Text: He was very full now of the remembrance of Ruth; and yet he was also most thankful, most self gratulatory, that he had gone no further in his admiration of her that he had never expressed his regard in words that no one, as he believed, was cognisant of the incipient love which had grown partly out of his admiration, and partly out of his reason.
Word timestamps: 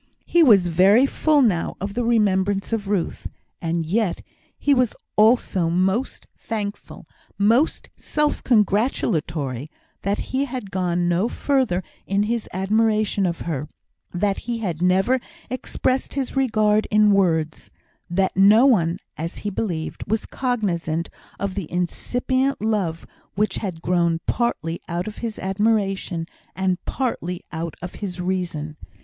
He 0.25 0.41
was 0.41 0.65
very 0.65 1.05
full 1.05 1.43
now 1.43 1.77
of 1.79 1.93
the 1.93 2.03
remembrance 2.03 2.73
of 2.73 2.87
Ruth; 2.87 3.27
and 3.61 3.85
yet 3.85 4.23
he 4.57 4.73
was 4.73 4.95
also 5.15 5.69
most 5.69 6.25
thankful, 6.35 7.05
most 7.37 7.91
self 7.95 8.43
gratulatory, 8.43 9.69
that 10.01 10.17
he 10.31 10.45
had 10.45 10.71
gone 10.71 11.07
no 11.07 11.27
further 11.27 11.83
in 12.07 12.23
his 12.23 12.49
admiration 12.51 13.27
of 13.27 13.41
her 13.41 13.69
that 14.11 14.39
he 14.49 14.57
had 14.57 14.81
never 14.81 15.19
expressed 15.51 16.15
his 16.15 16.35
regard 16.35 16.87
in 16.89 17.11
words 17.11 17.69
that 18.09 18.35
no 18.35 18.65
one, 18.65 18.97
as 19.17 19.37
he 19.45 19.51
believed, 19.51 20.03
was 20.07 20.25
cognisant 20.25 21.11
of 21.39 21.53
the 21.53 21.71
incipient 21.71 22.59
love 22.59 23.05
which 23.35 23.57
had 23.57 23.83
grown 23.83 24.19
partly 24.25 24.81
out 24.89 25.07
of 25.07 25.17
his 25.19 25.37
admiration, 25.37 26.25
and 26.55 26.83
partly 26.85 27.43
out 27.51 27.75
of 27.83 27.93
his 28.01 28.19
reason. 28.19 28.75